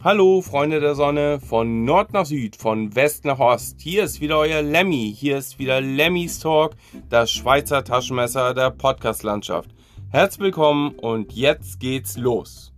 [0.00, 3.80] Hallo Freunde der Sonne, von Nord nach Süd, von West nach Ost.
[3.80, 5.12] Hier ist wieder euer Lemmy.
[5.12, 6.76] Hier ist wieder Lemmys Talk,
[7.08, 9.70] das Schweizer Taschenmesser der Podcast-Landschaft.
[10.10, 12.72] Herzlich willkommen und jetzt geht's los.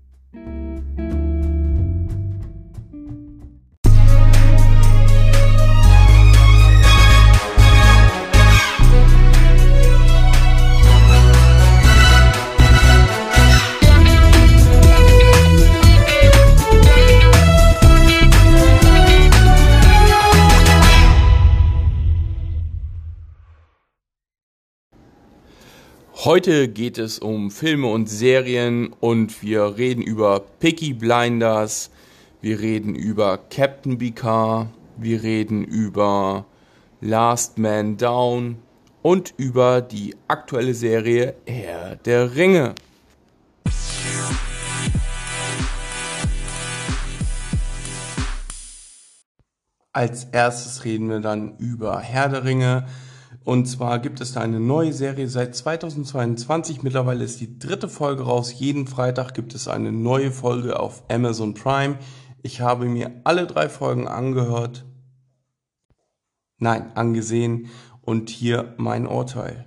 [26.25, 31.91] Heute geht es um Filme und Serien und wir reden über Picky Blinders,
[32.43, 36.45] wir reden über Captain Picard, wir reden über
[37.01, 38.59] Last Man Down
[39.01, 42.75] und über die aktuelle Serie Herr der Ringe.
[49.95, 52.87] Als erstes reden wir dann über Herr der Ringe.
[53.45, 56.83] Und zwar gibt es da eine neue Serie seit 2022.
[56.83, 58.55] Mittlerweile ist die dritte Folge raus.
[58.59, 61.99] Jeden Freitag gibt es eine neue Folge auf Amazon Prime.
[62.43, 64.85] Ich habe mir alle drei Folgen angehört.
[66.59, 67.69] Nein, angesehen.
[68.03, 69.67] Und hier mein Urteil.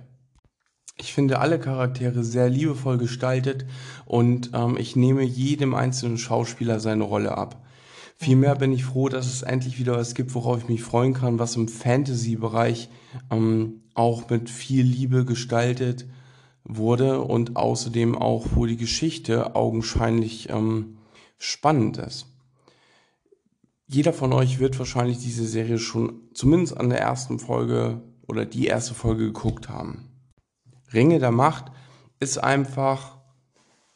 [0.96, 3.66] Ich finde alle Charaktere sehr liebevoll gestaltet
[4.06, 7.63] und ähm, ich nehme jedem einzelnen Schauspieler seine Rolle ab.
[8.16, 11.38] Vielmehr bin ich froh, dass es endlich wieder was gibt, worauf ich mich freuen kann,
[11.38, 12.88] was im Fantasy-Bereich
[13.30, 16.06] ähm, auch mit viel Liebe gestaltet
[16.64, 20.98] wurde und außerdem auch, wo die Geschichte augenscheinlich ähm,
[21.38, 22.26] spannend ist.
[23.86, 28.66] Jeder von euch wird wahrscheinlich diese Serie schon zumindest an der ersten Folge oder die
[28.66, 30.08] erste Folge geguckt haben.
[30.92, 31.66] Ringe der Macht
[32.20, 33.18] ist einfach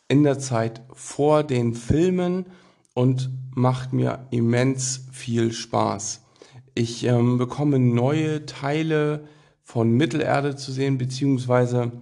[0.08, 2.46] in der Zeit vor den Filmen
[2.98, 6.24] und macht mir immens viel Spaß.
[6.74, 9.28] Ich ähm, bekomme neue Teile
[9.62, 11.92] von Mittelerde zu sehen, beziehungsweise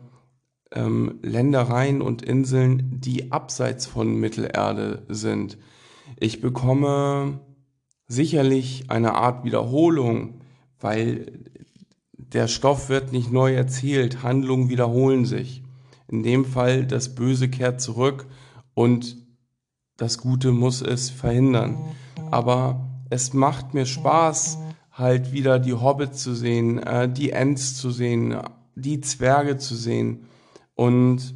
[0.73, 5.59] ähm, Ländereien und Inseln, die abseits von Mittelerde sind.
[6.19, 7.41] Ich bekomme
[8.09, 10.41] sicherlich eine Art Wiederholung,
[10.81, 11.45] weil
[12.17, 15.63] der Stoff wird nicht neu erzählt, Handlungen wiederholen sich.
[16.09, 18.25] In dem Fall das Böse kehrt zurück
[18.73, 19.26] und
[19.97, 21.77] das Gute muss es verhindern.
[22.31, 24.59] Aber es macht mir Spaß,
[24.93, 28.37] halt wieder die Hobbits zu sehen, äh, die Ents zu sehen,
[28.75, 30.27] die Zwerge zu sehen.
[30.75, 31.35] Und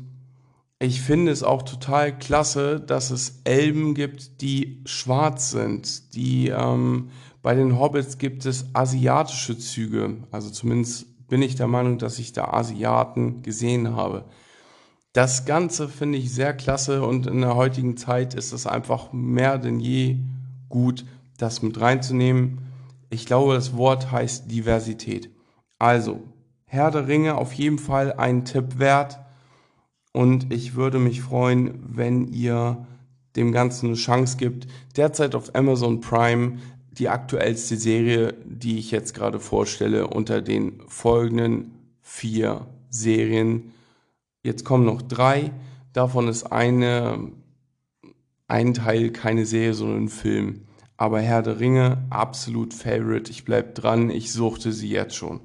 [0.78, 6.15] ich finde es auch total klasse, dass es Elben gibt, die schwarz sind.
[6.15, 7.10] Die ähm,
[7.42, 10.16] bei den Hobbits gibt es asiatische Züge.
[10.31, 14.25] Also zumindest bin ich der Meinung, dass ich da Asiaten gesehen habe.
[15.12, 19.59] Das Ganze finde ich sehr klasse und in der heutigen Zeit ist es einfach mehr
[19.59, 20.19] denn je
[20.69, 21.04] gut,
[21.37, 22.59] das mit reinzunehmen.
[23.09, 25.31] Ich glaube, das Wort heißt Diversität.
[25.81, 26.22] Also,
[26.65, 29.19] Herr der Ringe auf jeden Fall ein Tipp wert
[30.12, 32.87] und ich würde mich freuen, wenn ihr
[33.34, 34.69] dem Ganzen eine Chance gibt.
[34.97, 36.59] Derzeit auf Amazon Prime
[36.92, 43.72] die aktuellste Serie, die ich jetzt gerade vorstelle, unter den folgenden vier Serien
[44.43, 45.53] Jetzt kommen noch drei.
[45.93, 47.33] Davon ist eine,
[48.49, 50.67] ein Teil keine Serie, sondern ein Film.
[50.97, 53.31] Aber Herr der Ringe, absolut Favorite.
[53.31, 54.11] Ich bleib dran.
[54.11, 55.41] Ich suchte sie jetzt schon.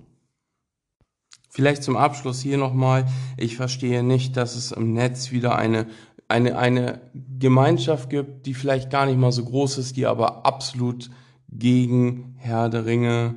[1.50, 3.06] Vielleicht zum Abschluss hier nochmal.
[3.38, 5.88] Ich verstehe nicht, dass es im Netz wieder eine,
[6.28, 7.00] eine, eine
[7.40, 11.10] Gemeinschaft gibt, die vielleicht gar nicht mal so groß ist, die aber absolut
[11.50, 13.36] gegen Herr der Ringe,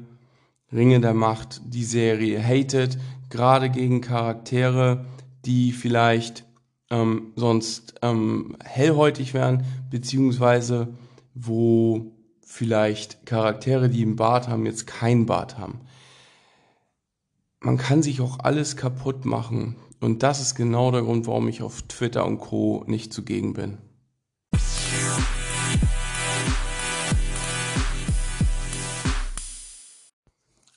[0.72, 2.98] Ringe der Macht, die Serie hatet.
[3.30, 5.04] Gerade gegen Charaktere,
[5.48, 6.44] die vielleicht
[6.90, 10.88] ähm, sonst ähm, hellhäutig wären, beziehungsweise
[11.34, 15.80] wo vielleicht Charaktere, die einen Bart haben, jetzt keinen Bart haben.
[17.60, 19.76] Man kann sich auch alles kaputt machen.
[20.00, 22.84] Und das ist genau der Grund, warum ich auf Twitter und Co.
[22.86, 23.78] nicht zugegen bin.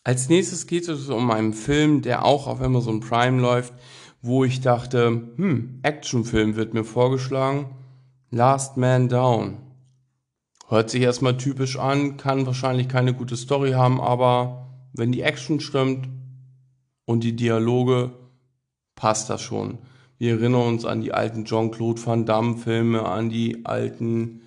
[0.03, 3.74] Als nächstes geht es um einen Film, der auch auf Amazon Prime läuft
[4.21, 7.75] wo ich dachte, hm, Actionfilm wird mir vorgeschlagen.
[8.29, 9.57] Last Man Down.
[10.68, 15.59] Hört sich erstmal typisch an, kann wahrscheinlich keine gute Story haben, aber wenn die Action
[15.59, 16.07] stimmt
[17.06, 18.13] und die Dialoge,
[18.95, 19.79] passt das schon.
[20.18, 24.41] Wir erinnern uns an die alten Jean-Claude Van Damme Filme, an die alten,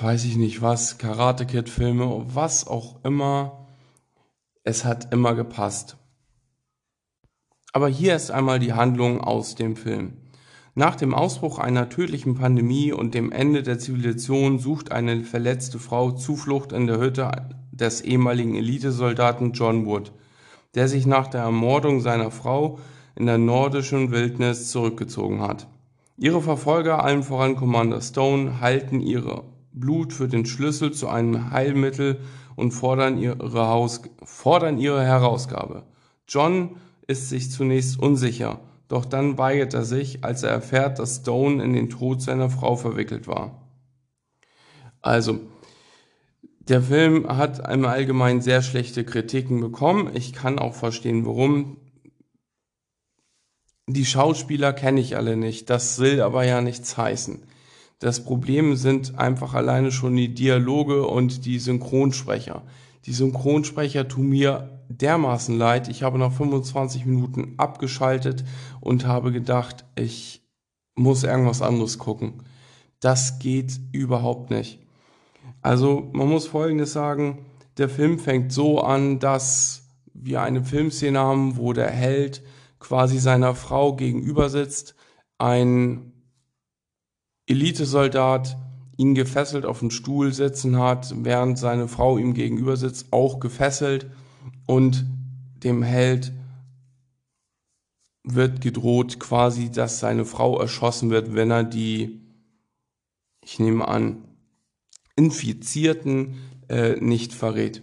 [0.00, 3.66] weiß ich nicht was, Karate Kid Filme, was auch immer.
[4.62, 5.96] Es hat immer gepasst.
[7.78, 10.14] Aber hier ist einmal die Handlung aus dem Film.
[10.74, 16.10] Nach dem Ausbruch einer tödlichen Pandemie und dem Ende der Zivilisation sucht eine verletzte Frau
[16.10, 17.30] Zuflucht in der Hütte
[17.70, 20.10] des ehemaligen Elitesoldaten John Wood,
[20.74, 22.80] der sich nach der Ermordung seiner Frau
[23.14, 25.68] in der nordischen Wildnis zurückgezogen hat.
[26.16, 32.18] Ihre Verfolger, allen voran Commander Stone, halten ihre Blut für den Schlüssel zu einem Heilmittel
[32.56, 35.84] und fordern ihre, Haus fordern ihre Herausgabe.
[36.26, 36.70] John
[37.08, 41.72] ist sich zunächst unsicher, doch dann weigert er sich, als er erfährt, dass Stone in
[41.72, 43.66] den Tod seiner Frau verwickelt war.
[45.00, 45.40] Also,
[46.60, 50.14] der Film hat im Allgemeinen sehr schlechte Kritiken bekommen.
[50.14, 51.78] Ich kann auch verstehen, warum.
[53.86, 57.42] Die Schauspieler kenne ich alle nicht, das will aber ja nichts heißen.
[58.00, 62.62] Das Problem sind einfach alleine schon die Dialoge und die Synchronsprecher.
[63.06, 65.88] Die Synchronsprecher tun mir dermaßen leid.
[65.88, 68.44] Ich habe nach 25 Minuten abgeschaltet
[68.80, 70.42] und habe gedacht, ich
[70.94, 72.42] muss irgendwas anderes gucken.
[73.00, 74.80] Das geht überhaupt nicht.
[75.62, 77.46] Also man muss Folgendes sagen,
[77.76, 82.42] der Film fängt so an, dass wir eine Filmszene haben, wo der Held
[82.80, 84.94] quasi seiner Frau gegenüber sitzt,
[85.38, 86.12] ein
[87.46, 88.56] Elitesoldat
[88.98, 94.10] ihn gefesselt auf den Stuhl sitzen hat, während seine Frau ihm gegenüber sitzt, auch gefesselt
[94.66, 95.06] und
[95.62, 96.32] dem Held
[98.24, 102.20] wird gedroht quasi, dass seine Frau erschossen wird, wenn er die,
[103.42, 104.24] ich nehme an,
[105.14, 106.34] Infizierten
[106.68, 107.82] äh, nicht verrät.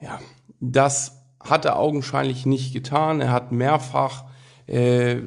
[0.00, 0.20] Ja,
[0.58, 3.20] das hat er augenscheinlich nicht getan.
[3.20, 4.24] Er hat mehrfach
[4.66, 5.20] äh,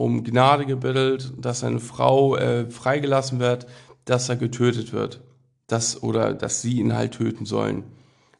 [0.00, 3.66] um Gnade gebettelt, dass seine Frau äh, freigelassen wird,
[4.04, 5.20] dass er getötet wird.
[5.66, 7.84] Das, oder dass sie ihn halt töten sollen.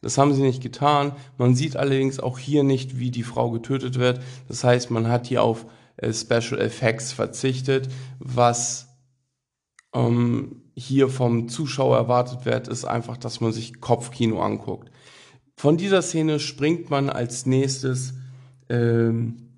[0.01, 1.13] Das haben sie nicht getan.
[1.37, 4.21] Man sieht allerdings auch hier nicht, wie die Frau getötet wird.
[4.47, 5.65] Das heißt, man hat hier auf
[5.97, 7.87] äh, Special Effects verzichtet.
[8.19, 8.87] Was
[9.93, 14.91] ähm, hier vom Zuschauer erwartet wird, ist einfach, dass man sich Kopfkino anguckt.
[15.55, 18.15] Von dieser Szene springt man als nächstes
[18.67, 19.50] ähm,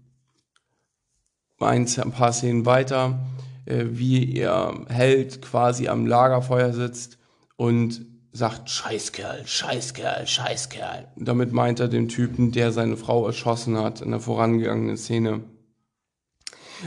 [1.64, 3.20] ein, paar Szenen weiter,
[3.66, 7.18] äh, wie ihr Held quasi am Lagerfeuer sitzt
[7.56, 11.08] und sagt Scheißkerl, Scheißkerl, Scheißkerl.
[11.16, 15.42] Damit meint er den Typen, der seine Frau erschossen hat in der vorangegangenen Szene.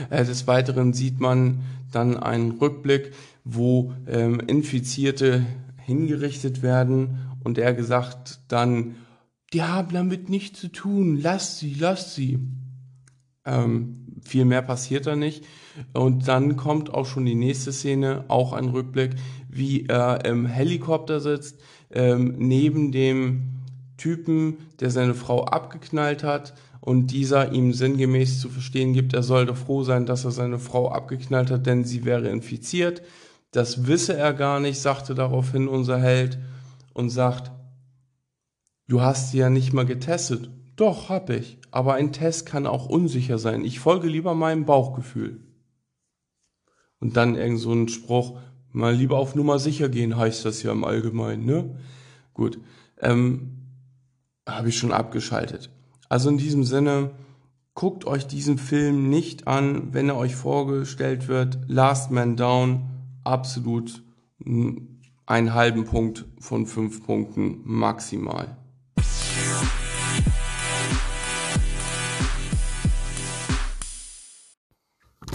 [0.09, 3.13] Äh, des Weiteren sieht man dann einen Rückblick,
[3.43, 5.45] wo ähm, Infizierte
[5.77, 8.95] hingerichtet werden und er gesagt dann,
[9.53, 12.39] die haben damit nichts zu tun, lasst sie, lasst sie.
[13.45, 15.43] Ähm, viel mehr passiert da nicht.
[15.93, 19.15] Und dann kommt auch schon die nächste Szene, auch ein Rückblick,
[19.49, 21.59] wie er im Helikopter sitzt,
[21.91, 23.57] ähm, neben dem
[23.97, 29.55] Typen, der seine Frau abgeknallt hat und dieser ihm sinngemäß zu verstehen gibt, er sollte
[29.55, 33.01] froh sein, dass er seine Frau abgeknallt hat, denn sie wäre infiziert.
[33.51, 36.37] Das wisse er gar nicht, sagte daraufhin unser Held
[36.93, 37.51] und sagt,
[38.87, 40.49] du hast sie ja nicht mal getestet.
[40.75, 41.57] Doch, hab ich.
[41.77, 43.63] Aber ein Test kann auch unsicher sein.
[43.63, 45.41] Ich folge lieber meinem Bauchgefühl.
[46.99, 48.39] Und dann irgend so ein Spruch,
[48.71, 51.77] mal lieber auf Nummer sicher gehen, heißt das ja im Allgemeinen, ne?
[52.33, 52.59] Gut.
[52.99, 53.59] Ähm,
[54.47, 55.69] habe ich schon abgeschaltet.
[56.09, 57.11] Also in diesem Sinne,
[57.75, 61.59] guckt euch diesen Film nicht an, wenn er euch vorgestellt wird.
[61.67, 62.89] Last Man Down,
[63.23, 64.01] absolut
[65.27, 68.57] einen halben Punkt von fünf Punkten maximal.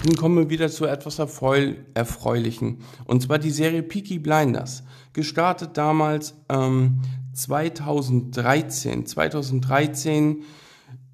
[0.05, 2.79] Nun kommen wir wieder zu etwas Erfreu Erfreulichen.
[3.05, 4.83] Und zwar die Serie Peaky Blinders.
[5.13, 7.01] Gestartet damals ähm,
[7.33, 9.05] 2013.
[9.05, 10.43] 2013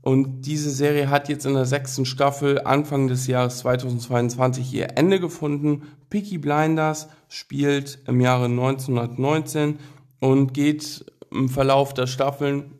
[0.01, 5.19] und diese Serie hat jetzt in der sechsten Staffel Anfang des Jahres 2022 ihr Ende
[5.19, 5.83] gefunden.
[6.09, 9.77] Peaky Blinders spielt im Jahre 1919
[10.19, 12.79] und geht im Verlauf der Staffeln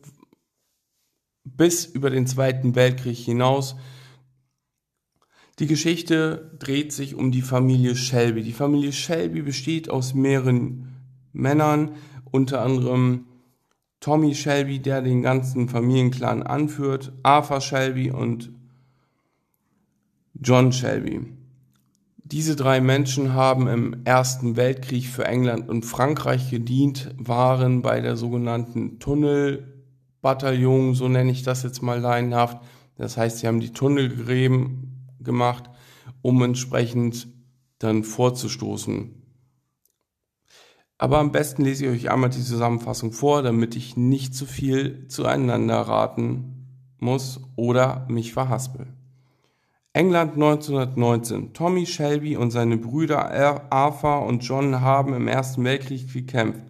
[1.44, 3.76] bis über den Zweiten Weltkrieg hinaus
[5.60, 8.42] die Geschichte dreht sich um die Familie Shelby.
[8.42, 10.88] Die Familie Shelby besteht aus mehreren
[11.34, 11.92] Männern,
[12.30, 13.26] unter anderem
[14.00, 18.50] Tommy Shelby, der den ganzen Familienclan anführt, Arthur Shelby und
[20.32, 21.26] John Shelby.
[22.16, 28.16] Diese drei Menschen haben im Ersten Weltkrieg für England und Frankreich gedient, waren bei der
[28.16, 32.62] sogenannten Tunnelbataillon, so nenne ich das jetzt mal laienhaft.
[32.96, 34.89] Das heißt, sie haben die Tunnel gegräben,
[35.22, 35.70] gemacht,
[36.22, 37.28] um entsprechend
[37.78, 39.20] dann vorzustoßen.
[40.98, 45.08] Aber am besten lese ich euch einmal die Zusammenfassung vor, damit ich nicht zu viel
[45.08, 46.66] zueinander raten
[46.98, 48.86] muss oder mich verhaspel.
[49.92, 51.52] England 1919.
[51.52, 56.62] Tommy Shelby und seine Brüder Arthur und John haben im Ersten Weltkrieg gekämpft.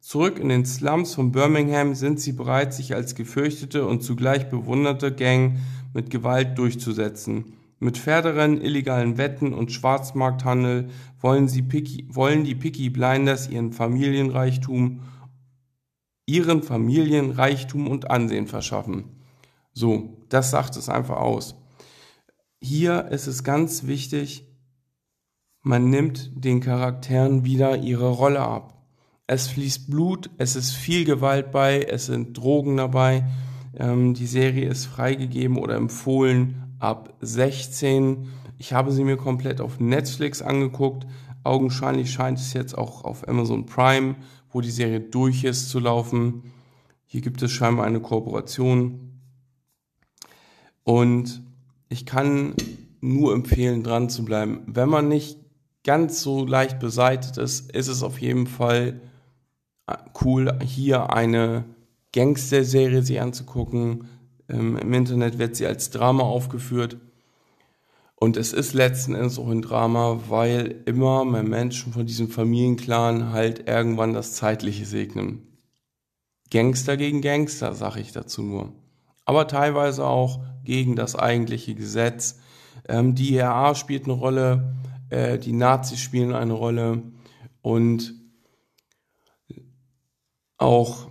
[0.00, 5.12] Zurück in den Slums von Birmingham sind sie bereit, sich als gefürchtete und zugleich bewunderte
[5.12, 5.58] Gang
[5.94, 7.54] mit Gewalt durchzusetzen.
[7.84, 10.88] Mit Pferderennen, illegalen Wetten und Schwarzmarkthandel
[11.20, 15.02] wollen, sie Picky, wollen die Picky Blinders ihren Familienreichtum,
[16.24, 19.20] ihren Familienreichtum und Ansehen verschaffen.
[19.74, 21.56] So, das sagt es einfach aus.
[22.58, 24.48] Hier ist es ganz wichtig,
[25.60, 28.82] man nimmt den Charakteren wieder ihre Rolle ab.
[29.26, 33.26] Es fließt Blut, es ist viel Gewalt bei, es sind Drogen dabei.
[33.76, 38.28] Ähm, die Serie ist freigegeben oder empfohlen ab 16.
[38.58, 41.06] Ich habe sie mir komplett auf Netflix angeguckt.
[41.42, 44.16] Augenscheinlich scheint es jetzt auch auf Amazon Prime,
[44.50, 46.52] wo die Serie durch ist, zu laufen.
[47.06, 49.20] Hier gibt es scheinbar eine Kooperation.
[50.84, 51.42] Und
[51.88, 52.54] ich kann
[53.00, 54.62] nur empfehlen, dran zu bleiben.
[54.66, 55.38] Wenn man nicht
[55.84, 59.00] ganz so leicht beseitigt ist, ist es auf jeden Fall
[60.22, 61.64] cool, hier eine
[62.12, 64.08] Gangster-Serie sich anzugucken.
[64.48, 66.98] Ähm, Im Internet wird sie als Drama aufgeführt.
[68.16, 73.32] Und es ist letzten Endes auch ein Drama, weil immer mehr Menschen von diesem Familienclan
[73.32, 75.58] halt irgendwann das Zeitliche segnen.
[76.50, 78.72] Gangster gegen Gangster, sag ich dazu nur.
[79.24, 82.38] Aber teilweise auch gegen das eigentliche Gesetz.
[82.88, 84.74] Ähm, die IRA spielt eine Rolle,
[85.10, 87.02] äh, die Nazis spielen eine Rolle
[87.62, 88.14] und
[90.58, 91.08] auch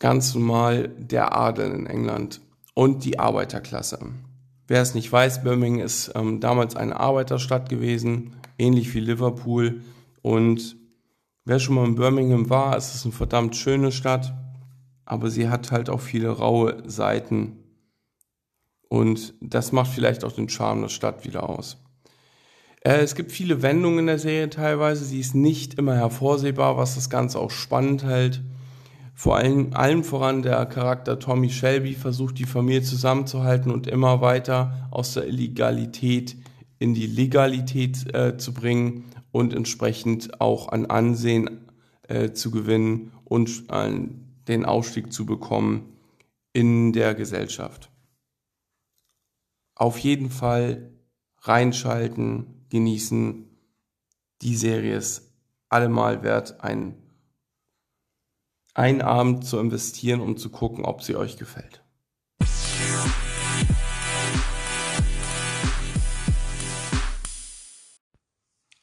[0.00, 2.40] ganz normal der Adel in England
[2.74, 4.00] und die Arbeiterklasse.
[4.66, 9.82] Wer es nicht weiß, Birmingham ist ähm, damals eine Arbeiterstadt gewesen, ähnlich wie Liverpool.
[10.22, 10.76] Und
[11.44, 14.32] wer schon mal in Birmingham war, es ist eine verdammt schöne Stadt,
[15.04, 17.58] aber sie hat halt auch viele raue Seiten.
[18.88, 21.78] Und das macht vielleicht auch den Charme der Stadt wieder aus.
[22.82, 25.04] Äh, es gibt viele Wendungen in der Serie teilweise.
[25.04, 28.40] Sie ist nicht immer hervorsehbar, was das Ganze auch spannend hält.
[29.20, 34.88] Vor allem, allem voran der Charakter Tommy Shelby versucht die Familie zusammenzuhalten und immer weiter
[34.90, 36.38] aus der Illegalität
[36.78, 41.68] in die Legalität äh, zu bringen und entsprechend auch an Ansehen
[42.08, 43.90] äh, zu gewinnen und äh,
[44.48, 45.98] den Ausstieg zu bekommen
[46.54, 47.90] in der Gesellschaft.
[49.74, 50.92] Auf jeden Fall
[51.42, 53.44] reinschalten, genießen.
[54.40, 55.30] Die Serie ist
[55.68, 56.94] allemal wert, ein,
[58.74, 61.82] einen Abend zu investieren, um zu gucken, ob sie euch gefällt.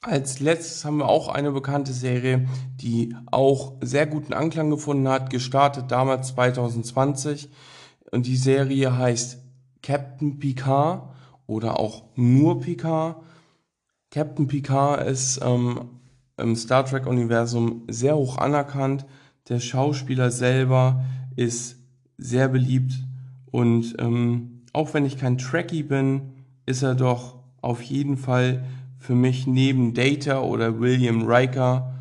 [0.02, 5.30] Als letztes haben wir auch eine bekannte Serie, die auch sehr guten Anklang gefunden hat,
[5.30, 7.50] gestartet damals 2020.
[8.12, 9.40] Und die Serie heißt
[9.82, 11.14] Captain Picard
[11.46, 13.18] oder auch nur Picard.
[14.10, 15.90] Captain Picard ist ähm,
[16.38, 19.06] im Star Trek-Universum sehr hoch anerkannt.
[19.50, 21.78] Der Schauspieler selber ist
[22.18, 22.94] sehr beliebt
[23.52, 26.34] und ähm, auch wenn ich kein Trekkie bin,
[26.66, 28.66] ist er doch auf jeden Fall
[29.00, 31.94] für mich neben Data oder William Riker,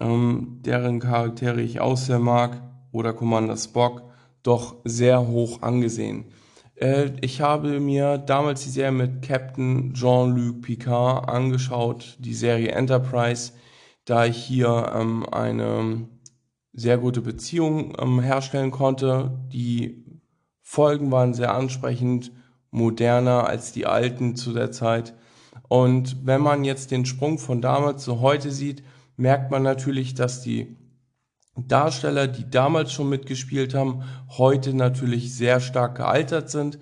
[0.00, 4.02] ähm, deren Charaktere ich auch sehr mag, oder Commander Spock,
[4.42, 6.24] doch sehr hoch angesehen.
[6.76, 13.52] Äh, ich habe mir damals die Serie mit Captain Jean-Luc Picard angeschaut, die Serie Enterprise,
[14.04, 16.08] da ich hier ähm, eine
[16.78, 19.38] sehr gute Beziehung ähm, herstellen konnte.
[19.52, 20.04] Die
[20.62, 22.32] Folgen waren sehr ansprechend,
[22.70, 25.14] moderner als die alten zu der Zeit.
[25.68, 28.82] Und wenn man jetzt den Sprung von damals zu heute sieht,
[29.16, 30.76] merkt man natürlich, dass die
[31.56, 36.78] Darsteller, die damals schon mitgespielt haben, heute natürlich sehr stark gealtert sind.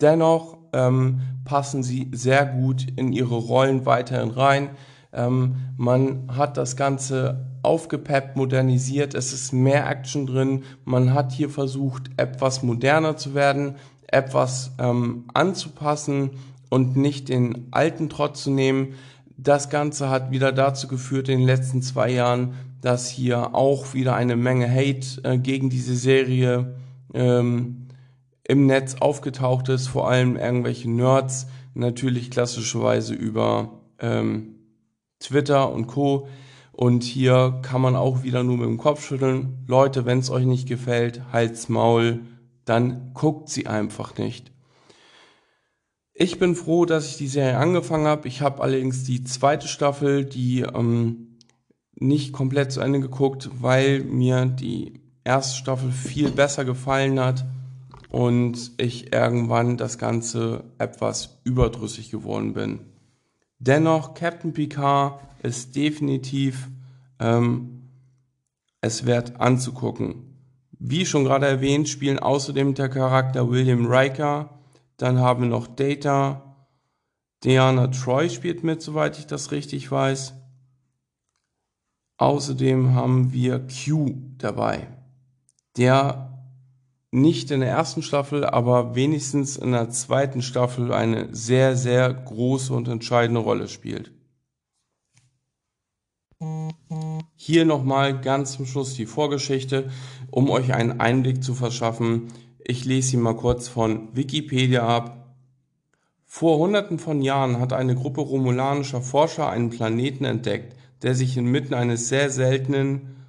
[0.00, 4.70] Dennoch ähm, passen sie sehr gut in ihre Rollen weiterhin rein.
[5.12, 10.64] Ähm, man hat das Ganze aufgepeppt, modernisiert, es ist mehr Action drin.
[10.84, 13.76] Man hat hier versucht, etwas moderner zu werden,
[14.06, 16.30] etwas ähm, anzupassen
[16.70, 18.94] und nicht den alten Trott zu nehmen.
[19.36, 24.14] Das Ganze hat wieder dazu geführt in den letzten zwei Jahren, dass hier auch wieder
[24.14, 26.74] eine Menge Hate äh, gegen diese Serie
[27.14, 27.88] ähm,
[28.44, 34.56] im Netz aufgetaucht ist, vor allem irgendwelche Nerds, natürlich klassischerweise über ähm,
[35.20, 36.28] Twitter und Co.
[36.72, 39.64] Und hier kann man auch wieder nur mit dem Kopf schütteln.
[39.66, 42.20] Leute, wenn es euch nicht gefällt, halt's Maul,
[42.64, 44.50] dann guckt sie einfach nicht.
[46.14, 48.28] Ich bin froh, dass ich die Serie angefangen habe.
[48.28, 51.38] Ich habe allerdings die zweite Staffel, die ähm,
[51.94, 57.44] nicht komplett zu Ende geguckt, weil mir die erste Staffel viel besser gefallen hat.
[58.12, 62.80] und ich irgendwann das Ganze etwas überdrüssig geworden bin.
[63.64, 66.68] Dennoch, Captain Picard ist definitiv
[67.20, 67.90] ähm,
[68.80, 70.36] es wert anzugucken.
[70.80, 74.58] Wie schon gerade erwähnt, spielen außerdem der Charakter William Riker.
[74.96, 76.66] Dann haben wir noch Data.
[77.44, 80.34] Diana Troy spielt mit, soweit ich das richtig weiß.
[82.16, 84.88] Außerdem haben wir Q dabei,
[85.76, 86.31] der
[87.12, 92.72] nicht in der ersten Staffel, aber wenigstens in der zweiten Staffel eine sehr, sehr große
[92.72, 94.10] und entscheidende Rolle spielt.
[97.36, 99.90] Hier nochmal ganz zum Schluss die Vorgeschichte,
[100.30, 102.28] um euch einen Einblick zu verschaffen.
[102.64, 105.36] Ich lese sie mal kurz von Wikipedia ab.
[106.24, 111.74] Vor hunderten von Jahren hat eine Gruppe romulanischer Forscher einen Planeten entdeckt, der sich inmitten
[111.74, 113.21] eines sehr seltenen,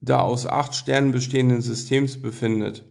[0.00, 2.84] da aus acht Sternen bestehenden Systems befindet.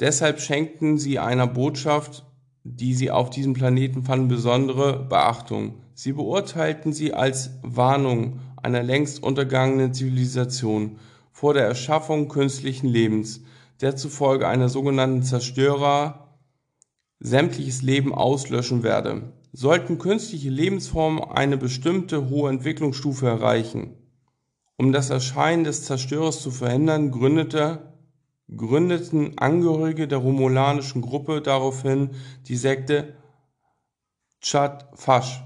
[0.00, 2.24] Deshalb schenkten sie einer Botschaft,
[2.64, 5.82] die sie auf diesem Planeten fanden, besondere Beachtung.
[5.94, 10.98] Sie beurteilten sie als Warnung einer längst untergangenen Zivilisation
[11.32, 13.42] vor der Erschaffung künstlichen Lebens,
[13.80, 16.38] der zufolge einer sogenannten Zerstörer
[17.20, 19.32] sämtliches Leben auslöschen werde.
[19.52, 23.94] Sollten künstliche Lebensformen eine bestimmte hohe Entwicklungsstufe erreichen,
[24.76, 27.94] um das Erscheinen des Zerstörers zu verhindern, gründete,
[28.54, 32.10] gründeten Angehörige der romulanischen Gruppe daraufhin
[32.46, 33.14] die Sekte
[34.40, 35.42] Chad Fash,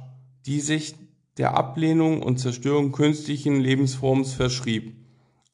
[0.46, 0.94] die sich
[1.38, 4.96] der Ablehnung und Zerstörung künstlichen Lebensforms verschrieb.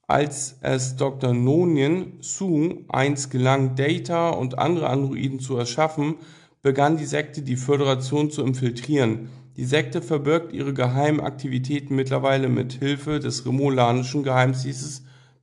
[0.08, 1.34] Als es Dr.
[1.34, 6.16] Nonien Su einst gelang, Data und andere Androiden zu erschaffen,
[6.62, 9.28] begann die Sekte die Föderation zu infiltrieren.
[9.56, 15.02] Die Sekte verbirgt ihre geheimen Aktivitäten mittlerweile mit Hilfe des remolanischen Geheimdienstes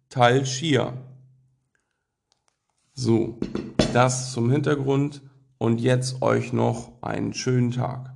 [0.09, 0.93] Tal Shia.
[2.93, 3.39] So,
[3.91, 5.23] das zum Hintergrund
[5.57, 8.12] und jetzt euch noch einen schönen Tag.